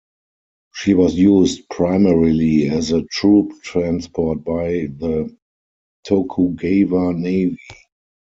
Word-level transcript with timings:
She 0.73 0.95
was 0.95 1.13
used 1.13 1.69
primarily 1.69 2.67
as 2.69 2.91
a 2.91 3.03
troop 3.03 3.61
transport 3.61 4.43
by 4.43 4.87
the 4.97 5.29
Tokugawa 6.07 7.13
Navy. 7.13 7.59